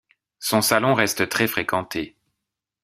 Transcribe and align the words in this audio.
Son 0.39 0.63
salon 0.63 0.95
reste 0.95 1.29
très 1.29 1.45
fréquenté. 1.47 2.17